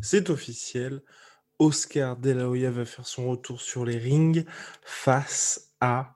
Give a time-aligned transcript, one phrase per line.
[0.00, 1.00] C'est officiel,
[1.58, 4.44] Oscar De La Hoya va faire son retour sur les rings
[4.82, 6.12] face à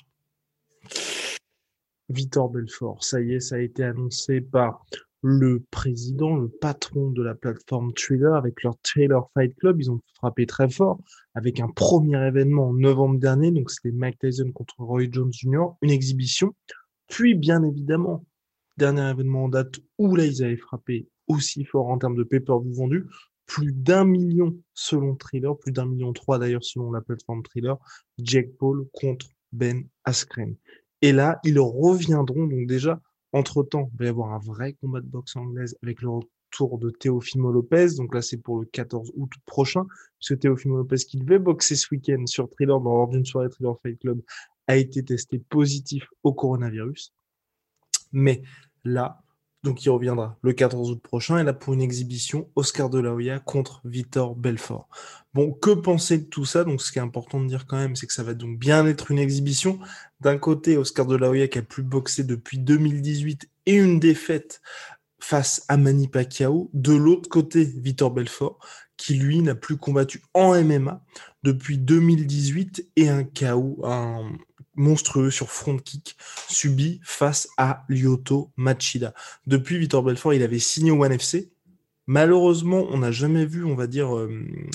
[2.09, 3.02] Victor Belfort.
[3.05, 4.84] Ça y est, ça a été annoncé par
[5.23, 9.80] le président, le patron de la plateforme Thriller avec leur Trailer Fight Club.
[9.80, 11.01] Ils ont frappé très fort
[11.34, 13.51] avec un premier événement en novembre dernier.
[13.51, 16.55] Donc, c'était Mike Tyson contre Roy Jones Jr., une exhibition.
[17.09, 18.25] Puis, bien évidemment,
[18.77, 22.72] dernier événement en date où là, ils avaient frappé aussi fort en termes de pay-per-view
[22.72, 23.06] vendu.
[23.46, 27.77] Plus d'un million selon Thriller, plus d'un million trois d'ailleurs selon la plateforme Thriller.
[28.19, 30.56] Jack Paul contre Ben Askren.
[31.02, 33.00] Et là, ils reviendront donc déjà
[33.32, 36.91] entre-temps, il va y avoir un vrai combat de boxe anglaise avec le retour de
[36.91, 37.88] Teofimo Lopez.
[37.97, 39.84] Donc là, c'est pour le 14 août prochain,
[40.19, 43.77] puisque Teofimo Lopez, qui devait boxer ce week-end sur Thriller, dans l'ordre d'une soirée Thriller
[43.82, 44.22] Fight Club,
[44.69, 47.12] a été testé positif au coronavirus.
[48.12, 48.42] Mais
[48.84, 49.22] là,
[49.62, 53.12] donc il reviendra le 14 août prochain, et là pour une exhibition, Oscar de la
[53.12, 54.89] Hoya contre Victor Belfort.
[55.35, 56.65] Bon, que penser de tout ça?
[56.65, 58.87] Donc ce qui est important de dire quand même, c'est que ça va donc bien
[58.87, 59.79] être une exhibition.
[60.21, 64.61] D'un côté, Oscar de la Hoya qui a plus boxé depuis 2018 et une défaite
[65.19, 66.71] face à Manny Pacquiao.
[66.73, 68.59] De l'autre côté, Victor Belfort
[68.97, 71.03] qui lui n'a plus combattu en MMA
[71.43, 73.83] depuis 2018 et un KO,
[74.77, 76.16] monstrueux sur front kick
[76.48, 79.14] subi face à Lyoto Machida.
[79.47, 81.50] Depuis Victor Belfort, il avait signé au One FC
[82.06, 84.31] Malheureusement, on n'a jamais vu, on va dire, euh,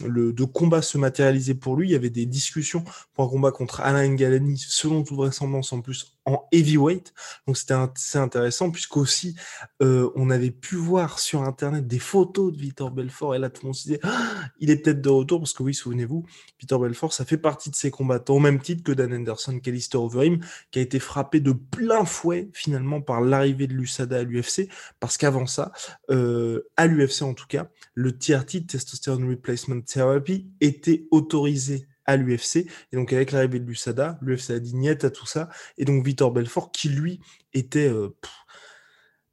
[0.06, 1.88] le de combat se matérialiser pour lui.
[1.88, 2.84] Il y avait des discussions
[3.14, 7.14] pour un combat contre Alain Galani, selon toute vraisemblance en plus en heavyweight.
[7.48, 9.36] Donc c'était assez intéressant puisqu'aussi
[9.82, 13.62] euh, on avait pu voir sur internet des photos de Victor Belfort et là tout
[13.64, 14.28] le monde se disait ah,
[14.60, 16.26] il est peut-être de retour parce que oui souvenez-vous
[16.60, 19.98] Victor Belfort ça fait partie de ses combattants au même titre que Dan Anderson, Kalister
[19.98, 20.40] Overeem
[20.70, 25.18] qui a été frappé de plein fouet finalement par l'arrivée de l'USADA à l'UFC parce
[25.18, 25.72] qu'avant ça
[26.12, 32.68] euh, à l'UFC en tout cas, le TRT, Testosterone Replacement Therapy, était autorisé à l'UFC.
[32.92, 35.50] Et donc, avec l'arrivée de l'USADA, l'UFC a dit niet à tout ça.
[35.78, 37.20] Et donc, Victor Belfort, qui lui
[37.54, 38.10] était euh,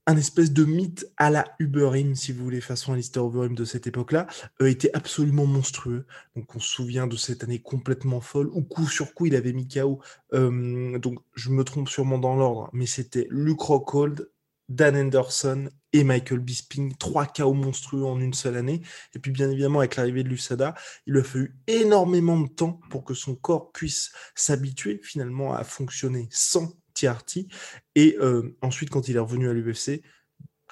[0.07, 3.87] un espèce de mythe à la Uberim, si vous voulez, façon Alistair Overeem de cette
[3.87, 4.27] époque-là,
[4.63, 6.07] euh, était absolument monstrueux.
[6.35, 9.53] Donc, on se souvient de cette année complètement folle, où coup sur coup, il avait
[9.53, 10.01] mis KO.
[10.33, 14.31] Euh, donc, je me trompe sûrement dans l'ordre, mais c'était Luke Rockhold,
[14.69, 18.83] Dan Anderson et Michael Bisping, trois chaos monstrueux en une seule année.
[19.15, 20.75] Et puis bien évidemment, avec l'arrivée de l'USADA,
[21.07, 26.29] il a fallu énormément de temps pour que son corps puisse s'habituer finalement à fonctionner
[26.31, 27.47] sans TRT.
[27.95, 30.03] Et euh, ensuite, quand il est revenu à l'UFC,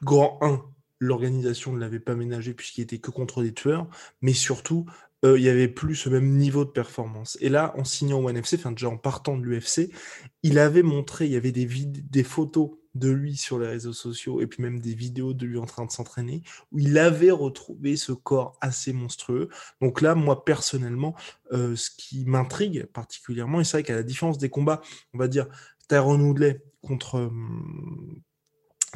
[0.02, 0.62] grand 1,
[0.98, 3.88] l'organisation ne l'avait pas ménagé puisqu'il était que contre des tueurs,
[4.20, 4.86] mais surtout,
[5.24, 7.38] euh, il n'y avait plus ce même niveau de performance.
[7.40, 9.90] Et là, en signant au NFC, enfin déjà en partant de l'UFC,
[10.42, 14.40] il avait montré, il y avait des, des photos de lui sur les réseaux sociaux
[14.40, 16.42] et puis même des vidéos de lui en train de s'entraîner
[16.72, 19.48] où il avait retrouvé ce corps assez monstrueux.
[19.80, 21.14] Donc là, moi personnellement,
[21.52, 24.80] euh, ce qui m'intrigue particulièrement, et c'est vrai qu'à la différence des combats,
[25.14, 25.46] on va dire
[25.88, 27.30] Tyrone Woodley contre euh,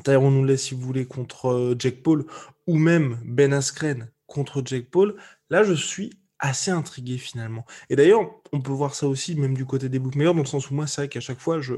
[0.04, 2.26] Tyrone Woodley, si vous voulez, contre euh, Jack Paul
[2.66, 5.16] ou même Ben Askren contre Jack Paul,
[5.50, 6.10] là je suis
[6.40, 7.64] assez intrigué finalement.
[7.90, 10.70] Et d'ailleurs, on peut voir ça aussi même du côté des bookmakers, dans le sens
[10.70, 11.74] où moi, c'est vrai qu'à chaque fois, je,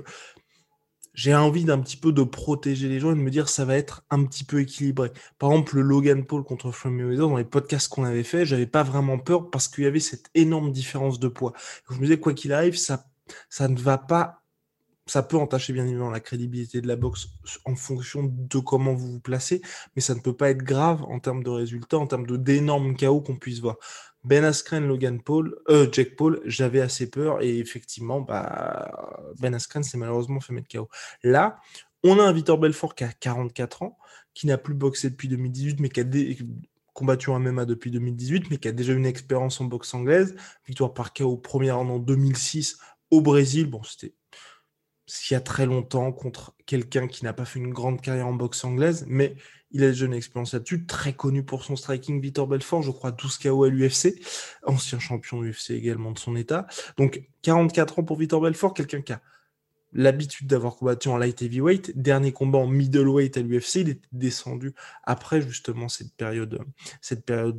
[1.15, 3.77] j'ai envie d'un petit peu de protéger les gens et de me dire ça va
[3.77, 5.13] être un petit peu équilibré.
[5.39, 8.67] Par exemple, le Logan Paul contre Floyd Mayweather, dans les podcasts qu'on avait fait, j'avais
[8.67, 11.53] pas vraiment peur parce qu'il y avait cette énorme différence de poids.
[11.91, 13.07] Je me disais, quoi qu'il arrive, ça,
[13.49, 14.42] ça ne va pas
[15.07, 17.29] ça peut entacher bien évidemment la crédibilité de la boxe
[17.65, 19.61] en fonction de comment vous vous placez,
[19.97, 23.21] mais ça ne peut pas être grave en termes de résultats, en termes d'énormes chaos
[23.21, 23.77] qu'on puisse voir.
[24.25, 29.83] Ben Askren, Logan Paul, euh, Jack Paul, j'avais assez peur et effectivement, bah, Ben Askren
[29.83, 30.89] s'est malheureusement fait mettre KO.
[31.25, 31.59] Là,
[32.05, 33.99] on a un Victor Belfort qui a 44 ans,
[34.35, 36.05] qui n'a plus boxé depuis 2018, mais qui a
[36.93, 40.37] combattu en MMA depuis 2018, mais qui a déjà une expérience en boxe anglaise.
[40.67, 42.79] Victoire par KO première en 2006
[43.11, 43.67] au Brésil.
[43.67, 44.15] Bon, c'était
[45.29, 48.33] il y a très longtemps contre quelqu'un qui n'a pas fait une grande carrière en
[48.33, 49.37] boxe anglaise, mais
[49.73, 52.21] Il a déjà une expérience là-dessus, très connu pour son striking.
[52.21, 54.21] Vitor Belfort, je crois 12 KO à l'UFC,
[54.65, 56.67] ancien champion UFC également de son état.
[56.99, 59.23] Donc 44 ans pour Vitor Belfort, quelqu'un qui a
[59.95, 61.99] l'habitude d'avoir combattu en light heavyweight.
[61.99, 64.75] Dernier combat en middleweight à l'UFC, il est descendu
[65.05, 66.61] après justement cette période,
[67.01, 67.59] cette période,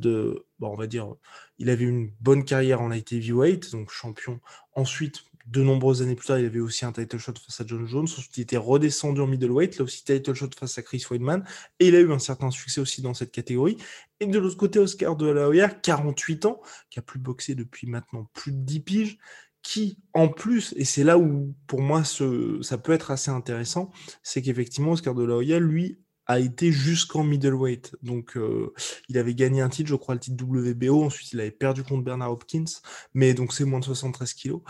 [0.60, 1.14] bon, on va dire,
[1.58, 4.40] il avait une bonne carrière en light heavyweight, donc champion.
[4.74, 7.86] Ensuite, de nombreuses années plus tard, il avait aussi un title shot face à John
[7.86, 8.04] Jones.
[8.04, 11.44] Ensuite, il était redescendu en middleweight, là aussi title shot face à Chris Weidman.
[11.80, 13.76] Et il a eu un certain succès aussi dans cette catégorie.
[14.20, 16.60] Et de l'autre côté, Oscar de la Hoya, 48 ans,
[16.90, 19.18] qui a plus boxé depuis maintenant plus de 10 piges,
[19.62, 23.90] qui, en plus, et c'est là où pour moi ça peut être assez intéressant,
[24.22, 27.96] c'est qu'effectivement Oscar de la Hoya, lui, a été jusqu'en middleweight.
[28.02, 28.72] Donc, euh,
[29.08, 31.04] il avait gagné un titre, je crois, le titre WBO.
[31.04, 32.64] Ensuite, il avait perdu contre Bernard Hopkins.
[33.12, 34.62] Mais donc, c'est moins de 73 kilos.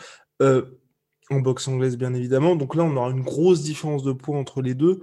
[0.44, 0.62] Euh,
[1.30, 2.54] en boxe anglaise, bien évidemment.
[2.54, 5.00] Donc là, on aura une grosse différence de poids entre les deux.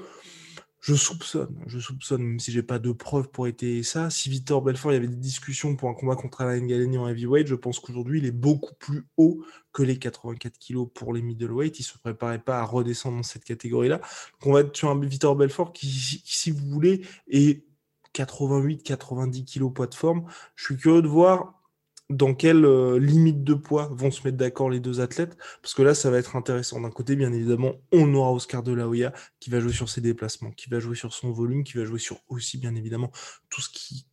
[0.79, 4.09] Je soupçonne, je soupçonne, même si j'ai pas de preuves pour étayer ça.
[4.09, 7.07] Si Victor Belfort, il y avait des discussions pour un combat contre Alain Galeni en
[7.07, 9.43] heavyweight, je pense qu'aujourd'hui, il est beaucoup plus haut
[9.73, 11.79] que les 84 kilos pour les middleweight.
[11.79, 13.97] Il se préparait pas à redescendre dans cette catégorie-là.
[13.97, 17.63] Donc on va être sur un Victor Belfort qui, si vous voulez, est
[18.13, 20.25] 88, 90 kilos poids de forme.
[20.55, 21.60] Je suis curieux de voir
[22.11, 25.81] dans quelle euh, limite de poids vont se mettre d'accord les deux athlètes, parce que
[25.81, 26.81] là, ça va être intéressant.
[26.81, 30.01] D'un côté, bien évidemment, on aura Oscar de la Hoya qui va jouer sur ses
[30.01, 33.11] déplacements, qui va jouer sur son volume, qui va jouer sur aussi, bien évidemment,
[33.49, 34.05] tout ce qui,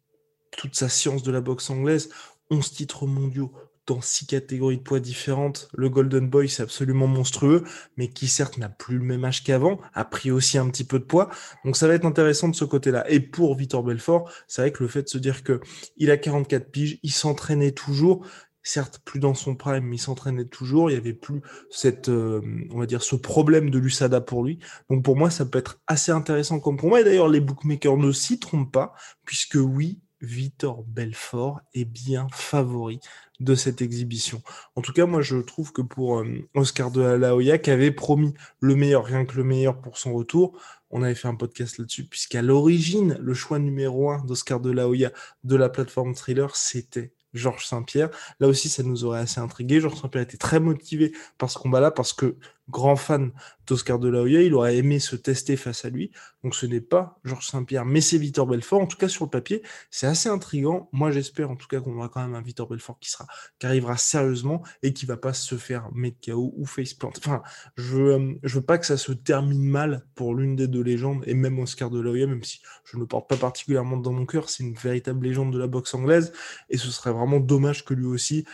[0.57, 2.11] toute sa science de la boxe anglaise.
[2.51, 3.53] 11 titres mondiaux,
[3.89, 5.69] dans six catégories de poids différentes.
[5.75, 7.65] Le Golden Boy, c'est absolument monstrueux,
[7.97, 10.99] mais qui certes n'a plus le même âge qu'avant, a pris aussi un petit peu
[10.99, 11.31] de poids.
[11.65, 13.11] Donc ça va être intéressant de ce côté-là.
[13.11, 15.61] Et pour Vitor Belfort, c'est vrai que le fait de se dire que
[15.97, 18.27] il a 44 piges, il s'entraînait toujours,
[18.63, 20.91] certes plus dans son prime, mais il s'entraînait toujours.
[20.91, 24.59] Il y avait plus cette, euh, on va dire, ce problème de l'USADA pour lui.
[24.91, 27.01] Donc pour moi, ça peut être assez intéressant comme pour moi.
[27.01, 28.93] Et d'ailleurs, les bookmakers ne s'y trompent pas,
[29.25, 33.01] puisque oui, Vitor Belfort est bien favori
[33.41, 34.43] de cette exhibition.
[34.75, 37.93] En tout cas, moi, je trouve que pour euh, Oscar de la Hoya, qui avait
[37.93, 40.59] promis le meilleur, rien que le meilleur pour son retour,
[40.91, 44.89] on avait fait un podcast là-dessus, puisqu'à l'origine, le choix numéro un d'Oscar de la
[44.89, 45.13] Hoya
[45.45, 48.11] de la plateforme Thriller, c'était Georges Saint-Pierre.
[48.41, 49.81] Là aussi, ça nous aurait assez intrigué.
[49.81, 52.37] Georges Saint-Pierre était très motivé par ce combat-là parce que
[52.71, 53.33] grand fan
[53.67, 56.11] d'Oscar de la Hoya, il aurait aimé se tester face à lui.
[56.43, 58.81] Donc ce n'est pas Georges Saint-Pierre, mais c'est Victor Belfort.
[58.81, 60.89] En tout cas, sur le papier, c'est assez intriguant.
[60.93, 63.27] Moi, j'espère en tout cas qu'on aura quand même un Victor Belfort qui sera,
[63.59, 67.11] qui arrivera sérieusement et qui va pas se faire mettre KO ou faceplant.
[67.17, 67.43] Enfin,
[67.77, 71.25] je, euh, je veux pas que ça se termine mal pour l'une des deux légendes
[71.27, 74.13] et même Oscar de la Hoya, même si je ne le porte pas particulièrement dans
[74.13, 76.33] mon cœur, c'est une véritable légende de la boxe anglaise
[76.71, 78.47] et ce serait vraiment dommage que lui aussi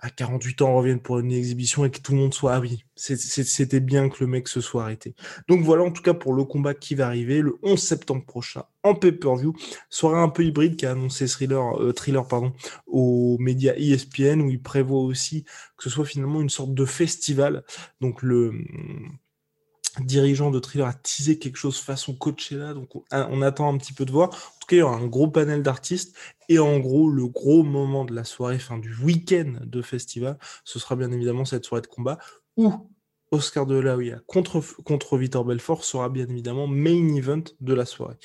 [0.00, 2.84] à 48 ans revienne pour une exhibition et que tout le monde soit ah oui,
[2.96, 5.14] c'était bien que le mec se soit arrêté.
[5.48, 8.64] Donc voilà en tout cas pour le combat qui va arriver le 11 septembre prochain
[8.82, 9.54] en pay-per-view,
[9.90, 12.52] soirée un peu hybride qui a annoncé Thriller, euh, thriller pardon,
[12.86, 15.44] aux médias ESPN où il prévoit aussi
[15.76, 17.62] que ce soit finalement une sorte de festival.
[18.00, 18.52] Donc le
[19.98, 24.04] dirigeant de Thriller a teasé quelque chose façon Coachella, donc on, attend un petit peu
[24.04, 24.28] de voir.
[24.28, 26.16] En tout cas, il y aura un gros panel d'artistes
[26.48, 30.78] et en gros, le gros moment de la soirée, fin du week-end de festival, ce
[30.78, 32.18] sera bien évidemment cette soirée de combat
[32.56, 32.72] où
[33.30, 37.86] Oscar de la Hoya contre, contre Victor Belfort sera bien évidemment main event de la
[37.86, 38.16] soirée.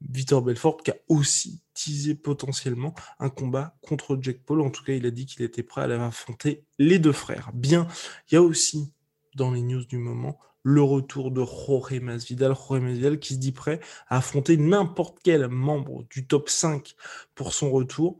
[0.00, 4.60] Victor Belfort qui a aussi teasé potentiellement un combat contre Jack Paul.
[4.60, 7.50] En tout cas, il a dit qu'il était prêt à affronter les deux frères.
[7.54, 7.86] Bien,
[8.30, 8.92] il y a aussi
[9.36, 10.38] dans les news du moment
[10.68, 13.78] le retour de Jorge Masvidal, Jorge Masvidal qui se dit prêt
[14.08, 16.96] à affronter n'importe quel membre du top 5
[17.36, 18.18] pour son retour.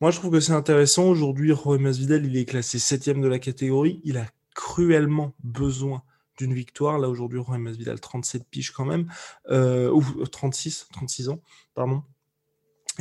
[0.00, 1.08] Moi, je trouve que c'est intéressant.
[1.08, 4.00] Aujourd'hui, Jorge Masvidal, il est classé septième de la catégorie.
[4.04, 6.04] Il a cruellement besoin
[6.38, 7.00] d'une victoire.
[7.00, 9.10] Là, aujourd'hui, Jorge Masvidal, 37 piges quand même,
[9.50, 11.40] euh, ou 36, 36 ans,
[11.74, 12.04] pardon.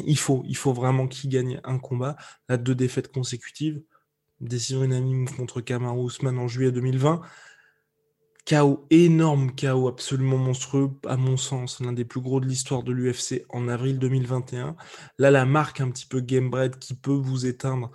[0.06, 2.16] Il faut, il faut vraiment qu'il gagne un combat.
[2.50, 3.84] Là, deux défaites consécutives.
[4.42, 7.22] Décision unanime contre Kamaru Usman en juillet 2020
[8.46, 12.92] chaos, énorme chaos absolument monstrueux, à mon sens, l'un des plus gros de l'histoire de
[12.92, 14.76] l'UFC en avril 2021.
[15.18, 17.92] Là, la marque un petit peu Gamebred qui peut vous éteindre,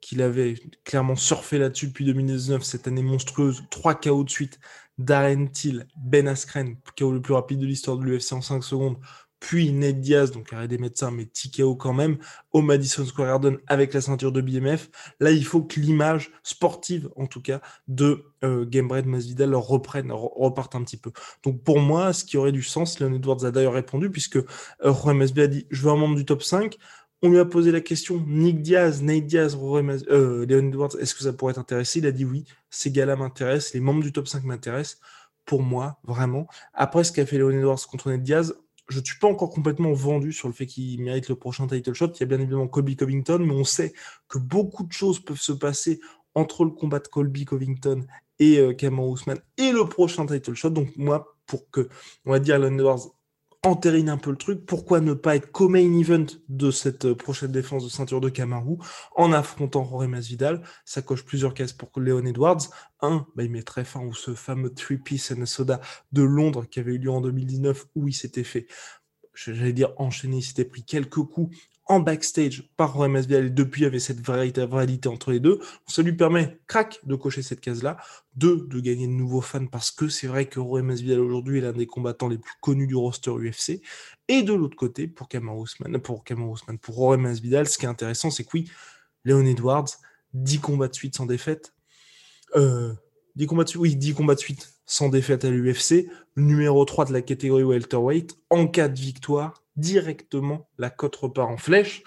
[0.00, 4.58] qu'il avait clairement surfé là-dessus depuis 2019, cette année monstrueuse, trois chaos de suite,
[4.98, 8.98] Darren Till, Ben Askren, chaos le plus rapide de l'histoire de l'UFC en 5 secondes,
[9.40, 12.18] puis Ned Diaz, donc arrêt des médecins, mais TKO quand même,
[12.52, 14.90] au Madison Square Garden avec la ceinture de BMF.
[15.18, 20.12] Là, il faut que l'image sportive, en tout cas, de euh, Gamebred Masvidal leur reprenne,
[20.12, 21.10] reparte un petit peu.
[21.42, 25.12] Donc pour moi, ce qui aurait du sens, Leon Edwards a d'ailleurs répondu, puisque euh,
[25.14, 26.76] Masvidal a dit «je veux un membre du top 5».
[27.22, 31.22] On lui a posé la question, Nick Diaz, Nate Diaz, euh, Leon Edwards, est-ce que
[31.22, 31.98] ça pourrait t'intéresser?
[31.98, 35.00] Il a dit oui, ces gars-là m'intéressent, les membres du top 5 m'intéressent.
[35.44, 36.46] Pour moi, vraiment.
[36.72, 38.54] Après ce qu'a fait Leon Edwards contre Nate Diaz,
[38.90, 41.94] je ne suis pas encore complètement vendu sur le fait qu'il mérite le prochain title
[41.94, 42.08] shot.
[42.16, 43.92] Il y a bien évidemment Colby Covington, mais on sait
[44.28, 46.00] que beaucoup de choses peuvent se passer
[46.34, 48.04] entre le combat de Colby Covington
[48.38, 50.70] et euh, Cameron Ousmane et le prochain title shot.
[50.70, 51.88] Donc moi, pour que,
[52.24, 53.12] on va dire, Edwards
[53.62, 54.64] entérine un peu le truc.
[54.64, 58.76] Pourquoi ne pas être co-main event de cette euh, prochaine défense de ceinture de Kamaru
[59.16, 60.62] en affrontant Jorge Masvidal?
[60.84, 62.62] Ça coche plusieurs cases pour Léon Edwards.
[63.02, 65.80] Un, bah, il mettrait fin au ce fameux three-piece and soda
[66.12, 68.66] de Londres qui avait eu lieu en 2019 où il s'était fait
[69.34, 71.56] j'allais dire enchaîner, il s'était pris quelques coups
[71.98, 75.58] backstage par Roy Masvidal et depuis il y avait cette réalité entre les deux.
[75.88, 77.96] Ça lui permet, crac, de cocher cette case-là.
[78.36, 81.62] Deux, de gagner de nouveaux fans parce que c'est vrai que Roy Masvidal aujourd'hui est
[81.62, 83.82] l'un des combattants les plus connus du roster UFC.
[84.28, 87.86] Et de l'autre côté, pour Kamaru Usman, pour Kamaru Usman, pour Roy Masvidal, ce qui
[87.86, 88.70] est intéressant, c'est que oui,
[89.24, 89.88] Leon Edwards,
[90.34, 91.74] 10 combats de suite sans défaite.
[92.54, 92.92] Euh,
[93.34, 97.22] 10 combats oui, 10 combats de suite sans défaite à l'UFC, numéro 3 de la
[97.22, 102.02] catégorie welterweight, en cas de victoire, directement, la cote repart en flèche.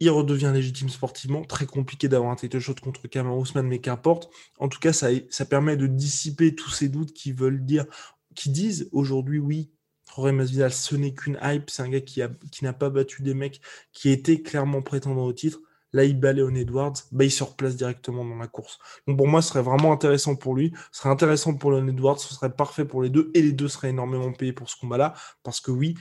[0.00, 1.44] Il redevient légitime sportivement.
[1.44, 4.30] Très compliqué d'avoir un title shot contre Cameron Ousmane, mais qu'importe.
[4.58, 5.10] En tout cas, ça,
[5.48, 7.86] permet de dissiper tous ces doutes qui veulent dire,
[8.34, 9.70] qui disent aujourd'hui, oui,
[10.14, 11.70] Jorge Masvidal, ce n'est qu'une hype.
[11.70, 12.20] C'est un gars qui
[12.62, 13.60] n'a pas battu des mecs
[13.92, 15.60] qui étaient clairement prétendants au titre.
[15.96, 18.78] Là, il bat Léon Edwards, bah, il se replace directement dans la course.
[19.06, 20.74] Donc pour moi, ce serait vraiment intéressant pour lui.
[20.92, 23.30] Ce serait intéressant pour Léon Edwards, ce serait parfait pour les deux.
[23.32, 25.14] Et les deux seraient énormément payés pour ce combat-là.
[25.42, 25.94] Parce que oui,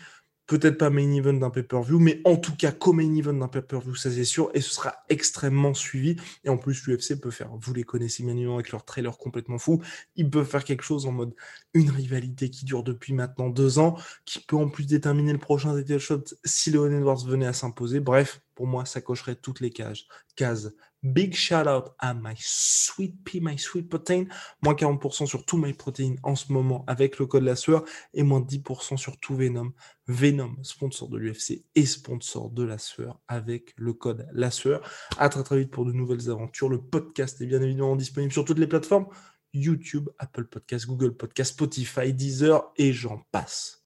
[0.47, 4.11] peut-être pas main event d'un pay-per-view, mais en tout cas co-main event d'un pay-per-view, ça
[4.11, 6.15] c'est sûr, et ce sera extrêmement suivi.
[6.43, 9.81] Et en plus, l'UFC peut faire, vous les connaissez bien avec leur trailer complètement fou,
[10.15, 11.33] ils peuvent faire quelque chose en mode
[11.73, 15.75] une rivalité qui dure depuis maintenant deux ans, qui peut en plus déterminer le prochain
[15.77, 17.99] title shot si Leon Edwards venait à s'imposer.
[17.99, 20.05] Bref, pour moi, ça cocherait toutes les cases.
[20.35, 20.73] cases.
[21.03, 24.25] Big shout out à My Sweet Pea, My Sweet Protein.
[24.63, 27.83] Moins 40% sur tout My Protein en ce moment avec le code la sueur
[28.15, 29.71] et moins 10% sur tout Venom.
[30.07, 34.81] Venom, sponsor de l'UFC et sponsor de la sueur avec le code la sueur.
[35.19, 36.69] À très très vite pour de nouvelles aventures.
[36.69, 39.07] Le podcast est bien évidemment disponible sur toutes les plateformes.
[39.53, 43.85] YouTube, Apple Podcast, Google Podcast, Spotify, Deezer et j'en passe.